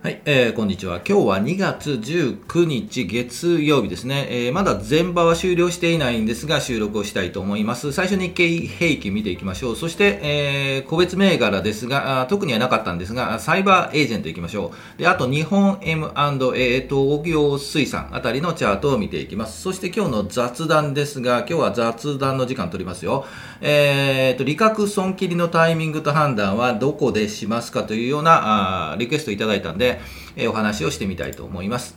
[0.00, 1.00] はい、えー、こんにちは。
[1.04, 4.28] 今日は2月19日月曜日ですね。
[4.30, 7.90] えー、まだ前場は終了していないんですが、収録をしたいと思います。
[7.90, 9.76] 最初に日経平均見ていきましょう。
[9.76, 14.98] そして、えー、個別銘柄ですが、特にはなかったんですが、サイバーエージェントいきましょう。
[15.00, 19.60] で、あと日本 M&A 東洋水産あたりのチャートを見ていきます。
[19.62, 23.26] そして今日の雑談ですが、今日は雑談の時間取りますよ。
[23.60, 29.87] えー、と、利確損切りのタイミングと判断はどこでしますかというような、あリクエストいただいたんで、
[30.36, 31.96] えー、お話をしてみたいと思います。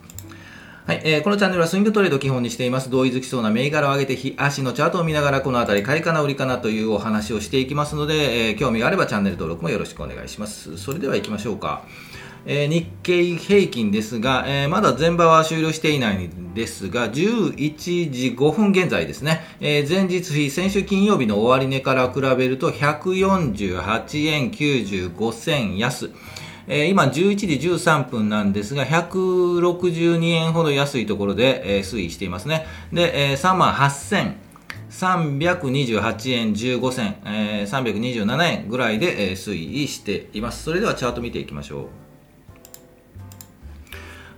[0.88, 2.90] はい、えー、このチャンネルはスイングトレードを基本にしています。
[2.90, 10.78] 同意づきそうな銘柄を上げて、日足のチャートを見ながら、このあたり買いかな売りかなというお話をしていきますので、えー、興味があればチャンネル登録もよろしくお願いします。
[10.78, 11.84] それでは行きましょうか。
[12.46, 26.10] えー、日経平均ですが、えー、まだ前場は終了していないんですが、11時5分現在ですね、えー、前日比、先週金曜日の終値から比べると148円95銭安。
[26.68, 32.66] えー、今11時13分なんですが、162円ほど安いところで、えー、推移していますね。
[32.92, 34.34] で、えー、3万8000
[34.92, 40.64] 328円15銭、えー、327円ぐらいで、えー、推移しています。
[40.64, 42.11] それではチャート見ていきましょう。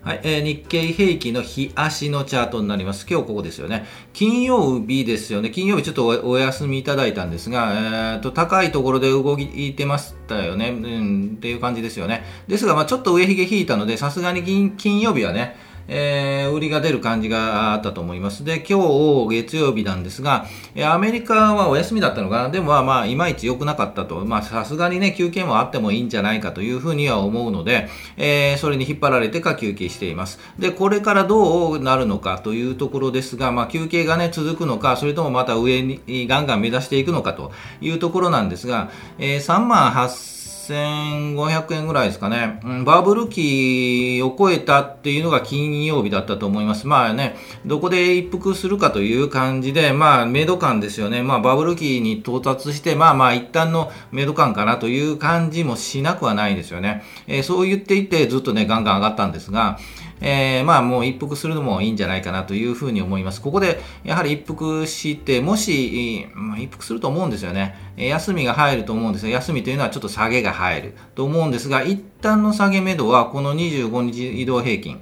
[0.04, 3.08] はい、えー、日経平均の日足のチャートになります。
[3.10, 3.86] 今日ここですよね。
[4.12, 5.50] 金曜日ですよね。
[5.50, 12.26] 金曜日ちょっとお休みいただいたんですが、えー、と高いところで動いてましたよね、うん、っていう感じですよね。
[12.50, 14.44] ですが、まあ、ちょっと上髭引いたので、さすがに
[14.76, 15.56] 金曜日はね、
[15.88, 18.44] えー、売りが出る感じがあったと思います。
[18.44, 18.80] で、今
[19.28, 20.46] 日月曜日なんですが、
[20.86, 22.50] アメリカはお休みだったのかな？
[22.50, 24.26] でもまあ、いまいち良くなかったと。
[24.26, 30.40] まあ、さすがにね、休憩もあってもいいんじゃないかというふうには思うので、えー、それに引っ張られてか休憩しています。
[30.58, 46.88] で、これからどうなるのかというところですが、まあ、休憩がね、続くのか、それともまた上にガンガン目指していくのかというところなんですが、えー、3万8000 8500円ぐらいですかね、うん、バブル期を超えたっていうのが金曜日だったと思います。
[46.88, 51.22] まあね、どこで一服するかという感じで、まあ、メイド感ですよね。
[51.22, 57.04] まあ、バブル期に到達して、まあまあ、一旦のメイド感かなという感じもしなくはないですよね。
[57.28, 59.80] えー、そう言っていて、ずっとね、ガンガン上がったんですが、
[60.24, 63.42] えー、まあもう一服するのもいいんじゃないかなというふうに思います。
[63.42, 67.76] ここでやはり一服して、もし、まあ、一服すると思うんですよね。
[67.98, 75.02] 休みが入ると思うんですが、休みというのはちょっと下げが入ると思うんですが、一旦の下げ目処はこの25日移動平均。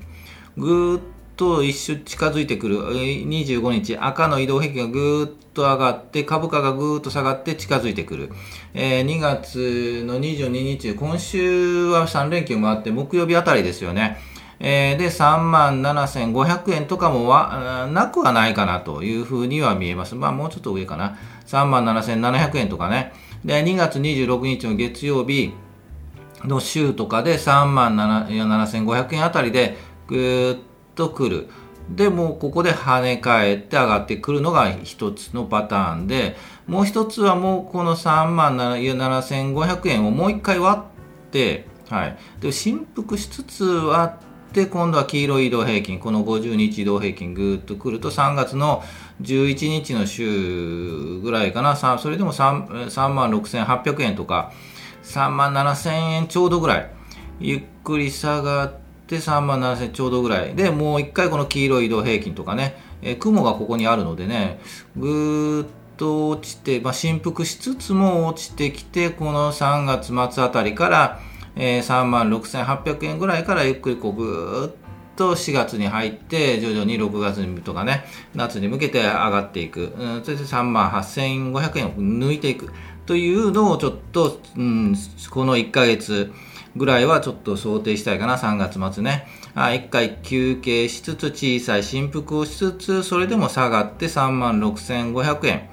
[0.57, 1.01] ぐーっ
[1.37, 8.31] と一瞬近づいてくる25日赤の移動平均がぐーっと上がって株価がぐーっと下がって近づいてくる、
[8.73, 14.17] えー、2月の22日今週は3連休もあって木曜日あたりですよね
[14.63, 20.13] えー、で、3万7500円とかもはなくはないかなというふうには見えます。
[20.13, 21.17] まあ、もうちょっと上かな。
[21.47, 23.11] 3万7700円とかね。
[23.43, 25.53] で、2月26日の月曜日
[26.43, 29.77] の週とかで3万7500円あたりで
[30.07, 30.59] ぐーっ
[30.93, 31.47] と来る。
[31.89, 42.17] で、もうここで跳ね返って上がってくるのが一つのパターンで、もう一つはもうこの3万7500円をもう一回割って、はい。
[42.39, 48.83] で、振幅しつつ割って、で今度は黄色い移動平均この50日移動平均ぐーっとくると3月の
[49.21, 51.75] 11日の週ぐらいかな。
[51.75, 54.51] それでも 3, 3万6800円とか
[55.03, 56.91] 3万7000円ちょうどぐらい。
[57.39, 58.73] ゆっくり下がっ
[59.07, 60.53] て3万7000円ちょうどぐらい。
[60.55, 64.59] でもう一回この黄色い移動平均とかね、え雲がここにあるのでね
[64.97, 65.67] ぐーっ
[65.97, 71.19] と落ちて、まあ、振幅しつつも落ちてきてこの3月末あたりから
[71.55, 74.73] えー、3万6800円ぐらいからゆっくりこうぐーっ
[75.15, 82.71] と4月に入って徐々に6月とかね夏に向けて上がっていく、うん、そして3万8500円を抜いていく。
[83.05, 84.95] というのをちょっと、うん、
[85.31, 86.31] この1ヶ月
[86.75, 89.27] ぐらいはちょっと想定したいかな3月末ね。
[89.53, 95.69] あ1回休憩しつつ小さい振幅をしつつそれでも下がって3万6500円。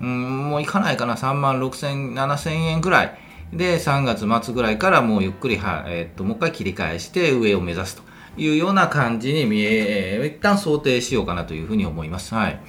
[0.00, 3.18] うんもういかないかな3万6000、7000円ぐらい。
[3.52, 8.02] で3月末ぐらいからもうゆっくりは、えー、っともう一回切り返して上を目指すと
[8.36, 12.34] いうような感じに見え一旦想定しようかなというふうに思います。
[12.34, 12.60] はい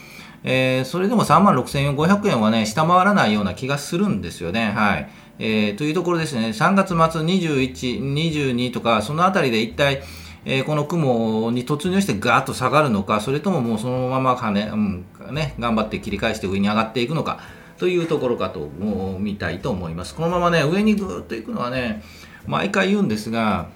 [0.44, 4.72] えー、それでも3万6500円はね、下回らないような気がするんですよね。
[4.72, 5.10] はい。
[5.40, 10.02] えー、というところですね、3月末21、22とか、そのあたりで一体、
[10.44, 17.40] えー、この雲に突入してガーッと下がるのか、それとももうそのままかね、うん、ね、頑張って切り返して上に上がっていくのか、
[17.82, 18.70] というところかと
[19.18, 20.14] 見たいと思います。
[20.14, 22.04] このままね、上にぐーっといくのはね、
[22.46, 23.70] 毎回言うんですが、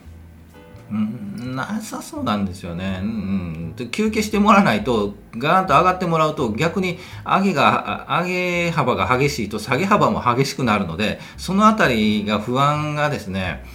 [0.92, 13.66] うん、なさそうなんですよね、うんうん、休憩してもらわないとガーンと上がってもらうと逆に上げが上げ幅が激しいと下げ幅も激しくなるのでその辺りが不安がですね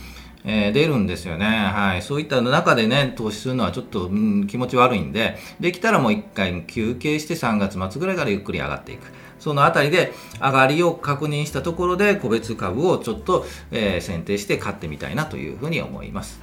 [0.44, 1.44] えー、出るんですよね。
[1.44, 2.02] はい。
[2.02, 9.02] そういった中でね、投資するのはちょっと、うん、気持ち悪いんで、できたらもう一回休憩して3月末ぐらいからゆっくり上がっていく。
[9.40, 16.40] そのあたりで上がりを確認したところで個別株をちょっと、えー、選定して買ってみたいなというふうに思います。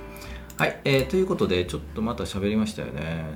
[0.57, 3.27] はい、えー、ということで、ちょっとまた喋りましたよね。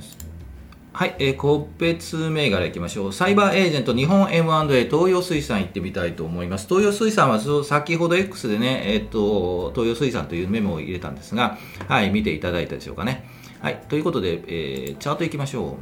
[0.94, 3.14] はい、えー、個別銘柄いきましょう。
[3.14, 6.68] サイバーエージェント日本 M&A 東洋水産行ってみたいと思います。
[6.68, 13.30] 東洋水産は先ほど X でね、えっ、と、東洋水産というメモを入れたんですが、はい、見ていただいたでしょうかね。
[13.62, 15.78] はい、ということで、えー、チャートいきましょ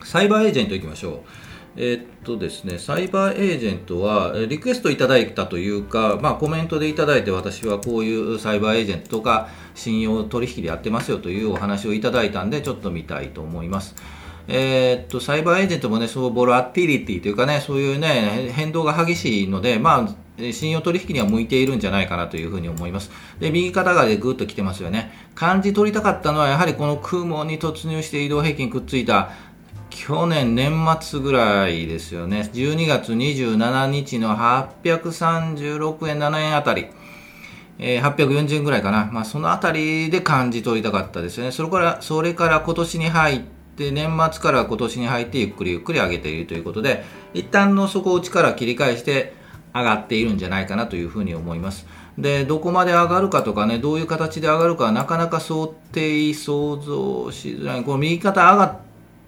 [0.00, 0.06] う。
[0.06, 1.45] サイバーエージェントいきましょう。
[1.78, 13.94] え、っとですね、サイバーエージェントは、リクエストいただいたというか、まあ、コメントでいただいて、私はこういうサイバーエージェントとか、信用取引でやってますよというお話をいただいたんで、ちょっと見たいと思います。
[14.48, 23.10] えー、っと、サイバーエージェントもね、そう、ボラティリティというかね、そういうね、変動が激しいので、まあ、信用取引には向いているんじゃないかなというふうに思います。
[23.40, 25.12] で、右肩がでぐっと来てますよね。
[25.34, 29.30] 感じ取りたかったのは、やはりこの雲に突入して移動平均くっついた、
[29.96, 32.50] 去年年末ぐらいですよね。
[32.52, 36.88] 12月27日の836円、7円あたり。
[37.78, 39.08] えー、840円ぐらいかな。
[39.10, 41.50] まあ、そのあたりで感じ取りたかったですよね。
[41.50, 43.40] それから、それから今年に入っ
[43.74, 47.02] て、年末から今年に入ってゆっくりゆっくり上げているということで、
[47.32, 49.32] 一旦の底打ちから切り返して
[49.74, 51.86] 上がっているんじゃないかなというふうに思います。
[52.18, 57.82] で、どこまで上がるかとかね、どういう形で上がるかはなかなか想定、想像しづらい。
[57.82, 58.85] この右肩上がっ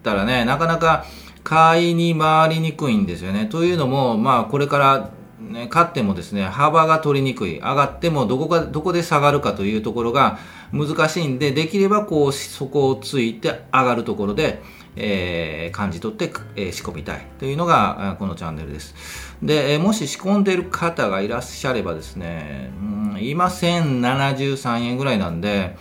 [0.08, 1.04] たらね、なかなか
[1.44, 3.46] 買いに回りにくいんですよね。
[3.46, 5.10] というのも、まあ、これから
[5.40, 7.58] ね、買ってもですね、幅が取りにくい。
[7.58, 10.38] 上がってもどこか、どこで下がるかというところが
[10.72, 14.62] 難しいんで、できればこう、そこをついて上がるところで、
[14.96, 18.94] えー、感じ取って、えー、仕込みたいというのがこのチャンネルです。
[19.42, 22.84] で、えもし仕込んでる方がいらっしゃればですね、う
[23.16, 25.76] ん、今1073円ぐらいなんで、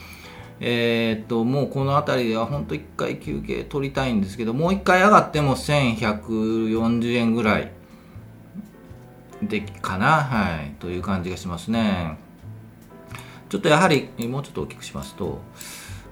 [0.60, 7.72] えー、っと、もうこの辺りでは本当一回休憩取りたいんですけど、もう一回上がっても1140円ぐらい
[9.44, 12.18] でかな、はい、という感じがしますね。
[13.50, 15.42] ちょっとやはり、もうちょっと大きくしますと、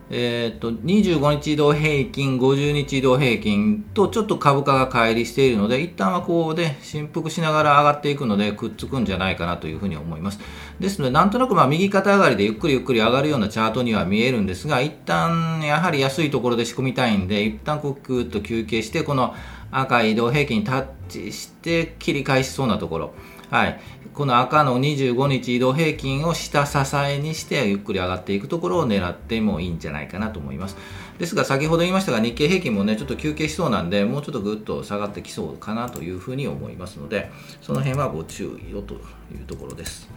[0.10, 10.40] えー、っと、25日移動平均、50日移動平均とちょっと株価が乖離しているので、一旦はこうで振幅しながら上がっていくので、くっつくんじゃないかなというふうに思います。
[10.80, 19.34] ですので、なんとなくまあ右肩上がりでゆっくりゆっくり上がるようなチャートには見えるんですが、一旦やはり安いところで仕込みたいんで、一旦こうクーッと休憩して、この
[19.72, 23.14] 赤い移動平均にタッチして切り返しそうなところ、
[23.50, 23.80] はい、
[24.14, 30.78] この赤の25日移動平均を下支えにしてゆっくり上がっていくところを狙ってもいいんじゃないかなと思います。
[31.20, 37.32] ですが先ほど言いましたが日経平均もねちょっと休憩しそうなんでもうちょっとぐっと下がってきそうかなというふうに思いますので
[37.62, 38.98] その辺はご注意をとい
[39.42, 40.10] うところです。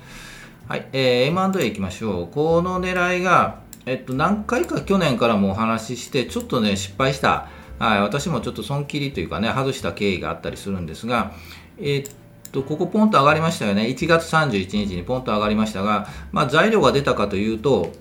[0.69, 2.29] はい、えー、M&A いきましょう。
[2.29, 7.49] この狙いが、えっと、何回か去年からもお話しして、ちょっとね、失敗した、
[7.79, 11.33] はい、私もちょっと損切りというかね、外した経緯があったりするんですが、
[11.81, 12.11] えっ
[12.51, 13.83] と、ここポンと上がりましたよね。
[13.83, 17.93] 1月31日にポンと上がりましたが、まあ、材料が出たかというと、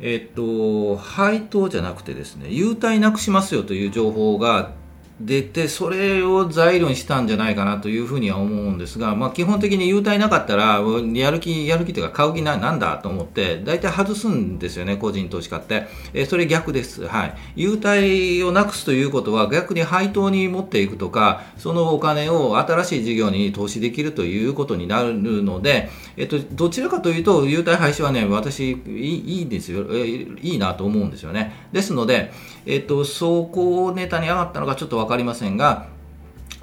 [0.00, 4.72] えっと、配当じゃなくてですね、優待なくしますよという情報が
[5.20, 10.80] 出て、それを材料にしたんじゃないかなというふうには思うんですが、まあ、基本的に優待なかったら、
[11.12, 15.88] やる気、やる気というか、買う気ななんだと思って、大体外すんですよね、個人投資家って。
[16.14, 17.06] えそれ逆です。
[17.06, 17.34] はい。
[17.54, 30.06] 優待をなくすということは、逆に配当に持っていくとか、そのお金を新しい事業に投資できるということになるので、えっと、どちらかというと、優待廃止はね、私、いいいいですよ、え
[30.42, 31.66] いいなと思うんですよね。
[31.72, 32.32] ですので、
[32.66, 35.86] えっと、そこをネタに上がったのかちょっとかりませんが、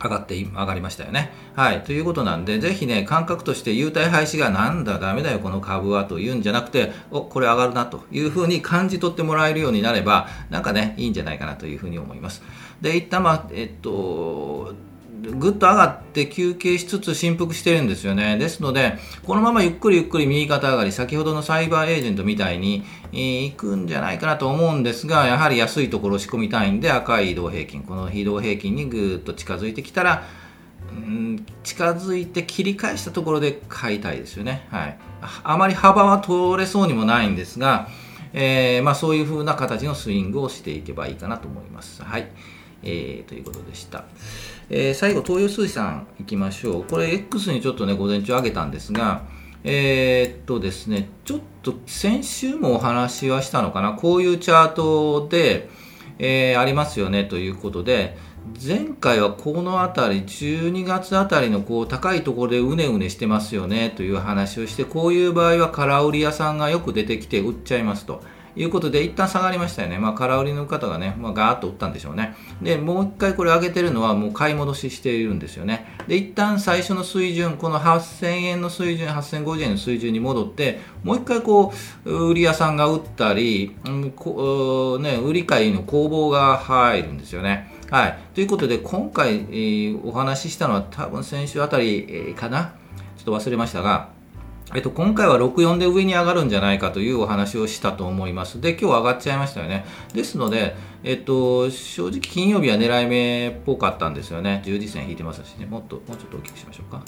[0.04, 1.32] 上がって、上がりましたよね。
[1.56, 1.82] はい。
[1.82, 12.44] ということなんで、ぜひね、感覚として優待廃止がなんだ、ダメだよ、この株はというんじゃなくて、お、これ上がるなというふうに感じ取ってもらえるようになれば、なんかね、いいんじゃないかなというふうに思います。
[12.82, 14.76] で、一旦まあ、えっと、
[15.22, 18.38] ぐっと上がって休憩しつつ振幅してるんですよね。
[18.38, 22.84] ですので、このままゆっくりゆっくり右肩上がり、先ほどのサイバーエージェントみたいに、
[23.14, 30.24] え、行くんじゃないかなと思うんですが、やはり安いところを仕込みたいんで、赤い移動平均、この移動平均にぐっと近づいてきたら、
[30.94, 34.68] ん近づいて切り返したところで買いたいですよね。
[34.72, 34.98] はい。
[35.44, 37.90] あまり幅は通れそうにもないんですが、
[38.34, 42.04] えー、まあ、そういう風な形のスイングをしていけばいいかなと思います。
[42.04, 42.28] はい。
[42.84, 44.06] えー、ということでした。
[44.70, 46.84] えー、最後、東洋水産いきましょう。
[46.84, 49.24] これ X にちょっとね、午前中上げたんですが、
[49.64, 55.70] えー、っとですね、ちょっと先週もお話はしたのかな、こういうチャートで、
[56.20, 57.24] えー、ありますよね？
[57.26, 58.18] ということで、
[58.66, 63.90] 前回はこの辺り、12月あたりのこう高いところでうねうねしてますよね？
[63.90, 68.24] という話をして、こういう場合は空売り屋さんがよく出てきて売っちゃいますと。
[68.58, 70.00] いうことで、一旦下がりましたよね。
[70.00, 72.36] まあ、空売りの方がね、まあ、ガーッと売ったんでしょうね。
[72.62, 75.86] で、もう一回これ上げてるのは、もう買い戻ししているんですよね。
[76.08, 81.74] で、一旦最初の水準、この8000円の水準、8050円の水準に戻って、もう一回こ
[82.06, 87.72] う、売り屋さんが売ったり、うんこね、売り買いの攻防が入るんですよね。
[87.92, 88.20] はい。
[88.34, 92.74] ということで、今回、えー、お話ししたのは多分先週あたり、えー、かな
[93.18, 94.10] ちょっと忘れましたが、
[94.78, 98.62] えっと、今回は64で上に上がるんじゃないかというお話をしたと思います。
[98.62, 99.86] で、今日上がっちゃいましたよね。
[100.14, 104.62] ですので、えっと、正直金曜日は狙い目っぽかったんですよね。
[104.64, 105.66] 十字線引いてますしね。
[105.66, 107.02] もっと、もうちょっと大きくしましょうか。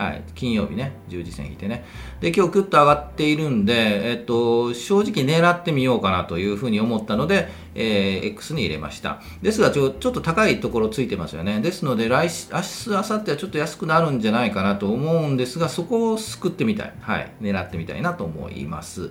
[0.00, 1.84] はい、金曜日ね、十字線引いてね。
[2.22, 9.20] で、今日ぐっと上がっているんで、えっと、正直狙ってみようかなというふうに思ったので、えー、X に入れました。
[9.42, 11.60] ですがちょ、ちょっと高いところついてますよね。
[11.60, 16.94] ですので、来週、明日、明後日はちょっと安くなるんじゃないかなと思うんですが、そこを救ってみたい。
[17.02, 19.10] はい、狙ってみたいなと思います。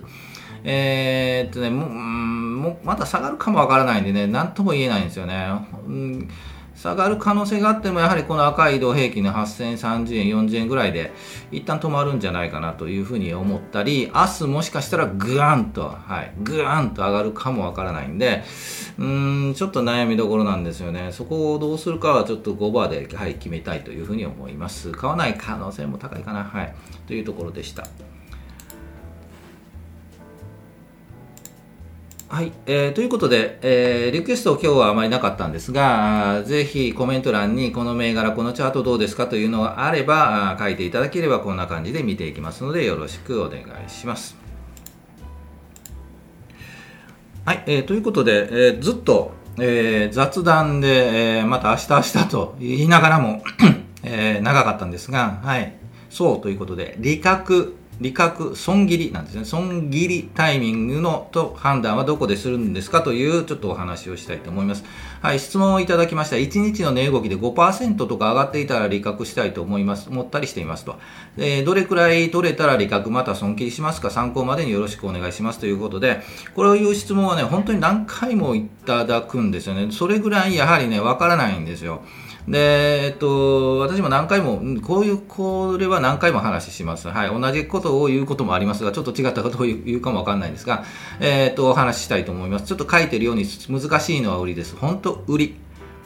[0.64, 5.52] えー、っとね、もう、もまた下がるかもわからないんでね、なんとも言えないんですよね。
[5.86, 6.28] うん
[6.80, 11.12] 下がる可能性があっても、やはりこの赤い移動平均の8030円、40円ぐらいで、
[11.52, 18.44] 一旦止まるんじゃないかなというふうに思ったり、明日もしかしたらぐわんと、はい、ぐわんと上がるかもわからないんで、
[18.98, 21.10] うーん、ちょっと悩みどころなんですよね。
[21.12, 24.90] そこをどうするかはちょっと5バーで、はい、決めたいというふうに思います。
[24.92, 26.74] 買わない可能性も高いかな、はい、
[27.06, 27.86] というところでした。
[32.32, 44.36] はい、えー、ということで、えー、リクエスト今日はあまりなかったんですが、ぜひコメント欄にこの銘柄、このチャートどうですかというのがあれば、書いていただければこんな感じで見ていきますので、よろしくお願いします。
[47.44, 53.42] はい、えー、ということで、えー、ずっと、えー、雑談で、えー、また明日明日と言いながらも
[54.04, 55.74] えー、長かったんですが、はい、
[56.08, 59.44] そうということで、利確利確損切りなんですね。
[59.44, 64.84] 損切りタイミングのと判断はどこでするんですかというちょっとお話をしたいと思います。
[65.20, 66.36] はい、質問をいただきました。
[66.36, 70.08] 1日の値動きで5%とか上がっていたら利確したいと思います。
[70.08, 70.96] 思ったりしていますと。
[71.36, 74.10] えどれくらい取れたら利確また損切りしますか？
[74.10, 76.22] 参考までによろしくお願いしますということで、
[76.54, 79.92] これをいう質問はね、本当に何回もいただくんですよね。
[79.92, 82.02] それぐらいやはりね、わからないんですよ。
[82.50, 87.08] で、えっと、私も何回も、こういう、これは何回も話します。
[87.08, 87.28] はい。
[87.28, 90.84] 同じことを言うこともありますが、ちょっと違ったことを言うかもわかんないんですが、
[91.20, 92.66] えっと、お話ししたいと思います。
[92.66, 94.76] ちょっと書いてるように難しいのは売りです。
[94.76, 95.54] 本当売り。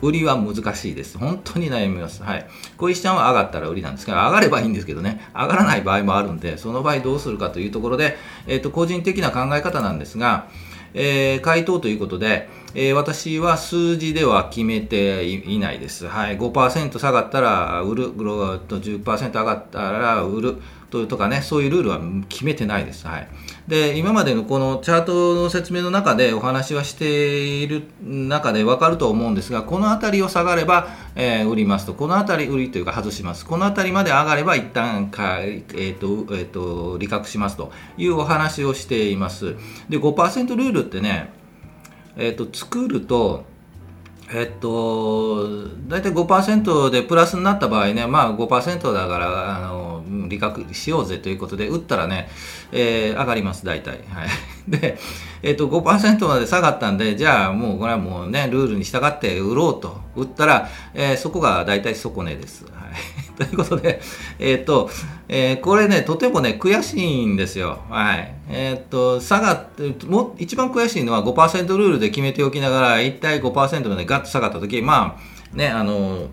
[0.03, 1.17] 売りは難しいです。
[1.17, 2.23] 本当に悩みます。
[2.23, 2.47] はい。
[2.77, 10.49] 小石ちゃんは上がったら売りなんですが、上がればいいんですけどね、上がらない場合もあるんで、その場合どうするかというところで、えっと、個人的な考え方なんですが、
[10.95, 16.07] えー、回答ということで、えー、私は数字では決めていないです。
[16.07, 20.57] はい、5%下がったら売る、10%上がったら売る
[20.91, 23.07] ととかね、そういうルールは決めてないです。
[23.07, 23.29] はい。
[23.68, 33.47] で、今までのこのチャートの説明の中でお話はしている中で分かると思うんですが、この辺りを下がれば、えー、売りますと、この辺り売りというか外します。
[33.47, 39.56] この辺りまで上がれば一旦か、えっ、ー、と、えっ、ー、と、利確しますというお話をしています。
[39.88, 41.30] で、5%ルールってね、
[42.16, 43.44] えっ、と、作ると、
[44.33, 49.94] えっと、大体5%でプラスになった場合ね、まあ5%だから、あの、
[50.29, 52.29] 利確しようぜということで、打ったらね、
[52.73, 53.99] えー、上がります、大体。
[54.09, 54.29] はい。
[54.69, 54.99] で、
[55.43, 62.65] えっと、5%まで下がったんで、じゃあもうこれはもうね、ルールに従って売ろうと打ったら、えー、そこが大体底値です。
[62.65, 62.75] はい。
[63.37, 64.01] ということで、
[64.39, 64.89] えっ、ー、と、
[65.29, 67.81] えー、これね、とてもね、悔しいんですよ。
[67.91, 68.35] はい。
[68.49, 75.17] えっ、ー、と、下がって、も、一番悔しいのは5%ルールで決めておきながら、一体5%までガッと下がったとき、ま
[75.53, 76.29] あ、ね、あの、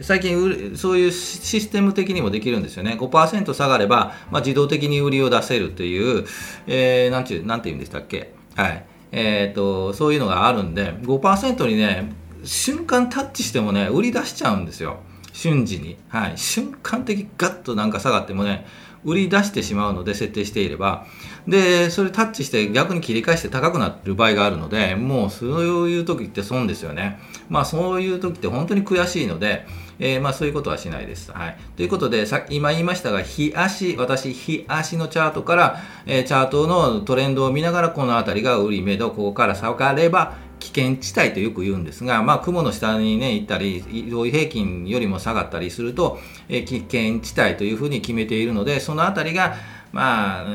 [0.00, 2.96] 最近そういうシステム的にもできるんですよね。
[3.00, 6.26] 5%下がれば、まあ、自動的に売りを出せるという、
[6.66, 8.32] えー、なんていう、なんて言うんでしたっけ？
[8.54, 8.84] はい。
[9.12, 12.12] えっ、ー、と、そういうのがあるんで、5%にね、
[12.44, 15.00] 瞬間タッチしてもね、売り出しちゃうんですよ。
[15.36, 18.66] 瞬時に、はい、瞬間的ガッとなんか下がってもね
[19.06, 21.06] 売り出してしまうので設定していれば
[21.48, 29.66] でそれタッチして逆に切り返して高くなってる場合があるのでもうそういう時って損ですよねまあそういう時って本当に悔しいので
[29.98, 31.32] えー、まあそういうことはしないです。
[31.32, 31.56] はい。
[31.76, 40.34] ということで、さ今言いましたが、日足、私、日足のチャートから、えー、チャートのトレンドを見ながら、この辺りが売り目処、ここから下がれば、
[40.72, 46.18] 危険地帯とよく言うんですが、まあ、雲の下に、ね、行ったり、移動平均よりも下がったりすると、
[46.48, 49.56] え危険地帯というふうに決めているので、そのあたりが、
[49.92, 50.46] まあ、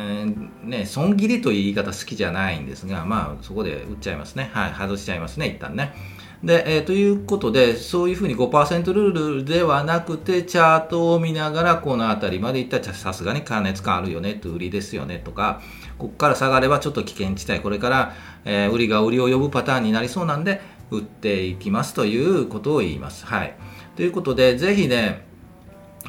[0.63, 4.49] ね、損切りという言い方好きじゃないんですが、まあ、そこで売っちゃいますね。
[4.53, 5.93] はい、外しちゃいますね、一旦ね。
[6.43, 15.61] で、えー、ということで、そういうふうに5%ルールではなくて、チャートを見ながら、この辺りまでいったら、さすがに加熱感あるよね、と売りですよね、とか、
[15.99, 23.25] ここから下がればちょっと危険地帯、これから、えー、売りが売りを呼ぶパターンになりそうなんで、売っていきますということを言います。
[23.25, 23.55] はい。
[23.95, 25.25] ということで、ぜひね、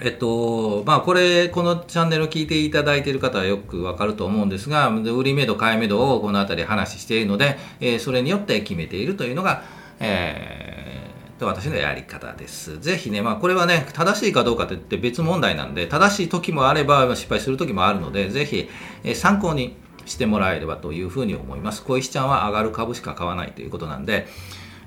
[0.00, 9.62] えっと、まあ、これ、このチャンネルを聞いていただいている方はよくわかると思うんですが、売り目処、買い目処をこの辺り話しているので、えー、それによって決めているというのが、
[10.04, 12.80] えー、と私のやり方です。
[12.80, 18.68] ぜひね、まあ、これはね、正しいかどうかって別問題なんで、正しい時もあれば失敗する時もあるので、ぜひ、
[19.04, 21.82] え、参考にしてもらえればというふうに思います。
[21.82, 24.26] 小石ちゃんは上がる株しか買わないということなんで、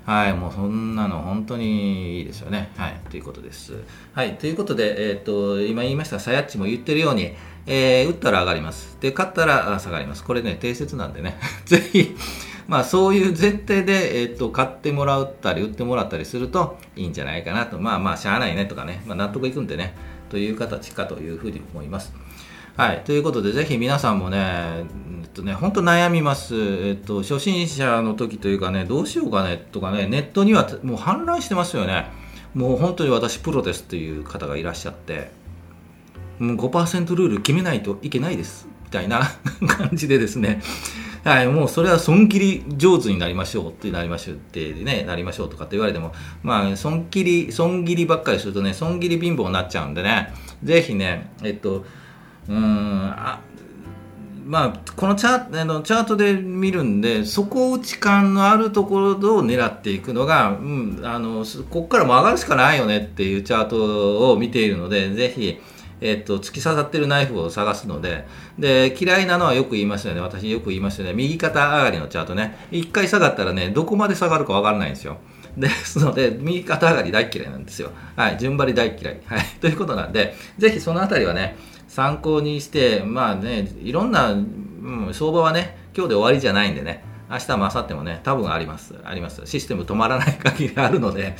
[0.04, 2.70] はい、もうそんなの本当にいいですよね。
[2.76, 3.72] はい、ということです。
[4.12, 7.32] はい、ということで、えっ、ー、と、今言いました、さやっちも言ってるように、
[7.66, 8.96] えー、打ったら上がります。
[9.00, 10.22] で、勝ったら下がります。
[10.22, 12.14] これね、定説なんでね、 ぜひ、
[12.68, 17.78] まあそういう前提で、えっ、と、買ってもらったり、売ってもらったりするといいんじゃないかなと。
[17.78, 19.94] まあまあ、しゃあないねとかね、まあ納得いくんでね、
[20.30, 22.12] という形かというふうに思います。
[22.76, 24.38] はい、ということで、ぜひ皆さんもね、
[25.22, 32.06] えっとね、本当悩みます、えっと、初心者の時というかね、どうしようかねとかね、ネットにはもう氾濫してますよね。
[32.52, 35.30] もう本当に私、プロですっていう方がいらっしゃって、
[36.38, 39.22] もう5%ルール決めないといけないです、みたいな
[39.66, 40.60] 感じでですね、
[41.26, 46.12] はい、もうそれは損切り上手になりましょうってなりましょうってね、なりましょうとかって言われても、
[46.44, 51.84] まあ、損切り、損切りばっかりするとね、損切り貧乏になっちゃうんでね、ぜひね、えっと、
[52.48, 53.40] うんあ
[54.44, 65.58] まあ、このチャあのチャートで見るんで底打ち感のあるところを狙っていくのが、うん、あのここからも上がるしかないよねっていうチャートを見ているのでぜひ、
[66.00, 68.26] えっと、突き刺さってるナイフを探すので
[68.58, 75.18] で嫌いなのはよく言いますよね私よく言いますよね右肩上がりのチャートね1回下がったらねどこまで下がるか分からないんですよ
[75.56, 77.90] で すので、右肩上がり大嫌いなんですよ。
[78.14, 79.20] はい、順張り大嫌い。
[79.26, 81.56] はい、 ということなんで、ぜひそのあたりはね、
[81.88, 88.94] 参考にして、まあね、いろんな、うん、相場はね、今日で終わりじゃないんでね、明日も明後日もね、多分あります。
[89.02, 89.40] あります。
[89.46, 91.36] システム止まらない限りあるので、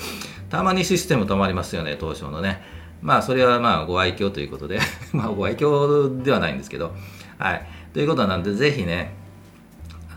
[0.48, 2.62] たまにシステム止まりますよね、東証のね。
[3.06, 4.80] まあ、それはまあ、ご愛嬌ということで、
[5.14, 6.92] まあ、ご愛嬌ではないんですけど、
[7.38, 7.66] はい。
[7.94, 9.14] ということなんで、ぜひね、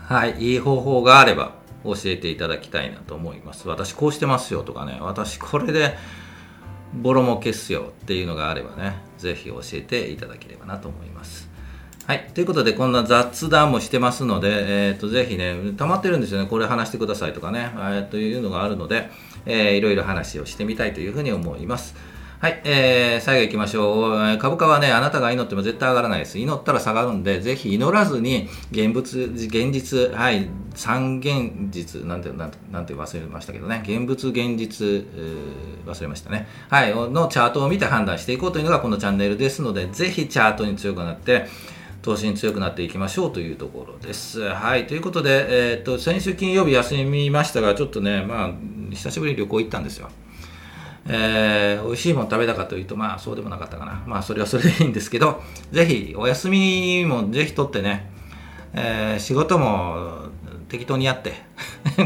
[0.08, 1.52] はい、いい方法があれば
[1.84, 3.68] 教えていただきたいなと思います。
[3.68, 5.96] 私こうしてますよとかね、私これで、
[6.92, 11.48] ボロも消すよっていうのがあればね、ぜひ教えていただければなと思います。
[12.08, 12.28] はい。
[12.34, 16.48] ということで、こんな雑談もしてますので、えっ、ー、と、ぜひね、溜まってるんですよね。
[16.48, 19.08] これ話してくださいとかね、えー、というのがあるので、
[19.46, 21.94] えー、いろいろ話をしてみたいというふうに思います。
[22.40, 24.38] はい、えー、最後行きましょう。
[24.38, 26.38] 株価はね、あなたが祈っても絶対上がらないです。
[26.38, 35.04] 祈ったら下がるんで、ぜひ祈らずに、現物、現実、はい、三現実、なんて、なんて、なんて忘れましたけどね、現物、現実、
[35.86, 36.48] 忘れましたね。
[36.70, 41.46] はい、のチャートを見て判断していこうというのがこのチャンネルですので、ぜひチャートに強くなって、
[42.00, 44.40] 投資に強くなっていきましょうというところです。
[44.48, 44.86] はい。
[44.86, 48.50] ということで、えー、っと、先週金曜日休みましたが、ちょっとね、まあ、
[48.92, 50.08] 久しぶりに旅行行ったんですよ。
[51.06, 54.02] えー、美味しいもの食べたかというと、まあそうでもなかったかな。
[54.06, 58.10] まあそれはそれでいいんですけど、ぜひお休みもぜひ取ってね、
[58.74, 60.28] えー、仕事も
[60.68, 61.34] 適当にやって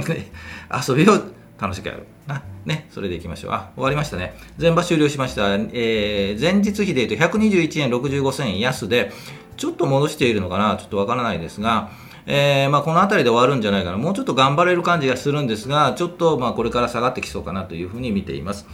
[0.88, 1.20] 遊びを
[1.58, 2.06] 楽しくやる。
[2.26, 3.52] な、ね、それでいきましょう。
[3.52, 4.34] あ、終わりましたね。
[4.58, 5.54] 全場終了しました。
[5.54, 9.12] えー、前日比で言うと121円65銭安で、
[9.56, 11.90] ちょっと戻しているのかな、ちょっとわからないですが、
[12.26, 18.66] えー、まあ、この辺りで終わるんじゃないかな、もうちょっと頑張れる感じがするんですが、ちょっとまあこれから下がってきそうかなというふうに見ています。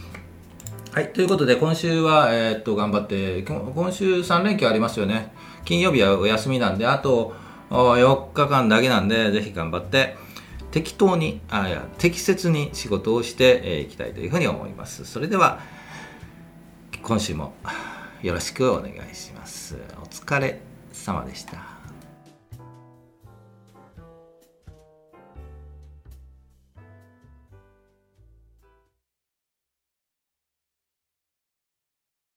[0.93, 5.33] はい、ということで、今週は、えー、っと、頑張って、今週3連休ありますよね。
[5.63, 7.33] 金曜日はお休みなんで、あと
[7.69, 10.17] 4日間だけなんで、ぜひ頑張って、
[10.71, 15.05] 適当に、あいや適切に仕事をしてい、えー、きたいというふうに思います。
[15.05, 15.59] それでは、
[17.03, 17.53] 今週も
[18.21, 19.77] よろしくお願いします。
[20.01, 20.61] お疲れ
[20.91, 21.70] 様でした。